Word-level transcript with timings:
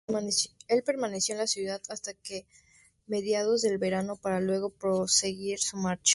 Él 0.67 0.81
permaneció 0.81 1.33
en 1.35 1.37
la 1.41 1.45
ciudad 1.45 1.79
hasta 1.89 2.13
mediados 3.05 3.61
del 3.61 3.77
verano, 3.77 4.15
para 4.15 4.41
luego 4.41 4.71
proseguir 4.71 5.59
su 5.59 5.77
marcha. 5.77 6.09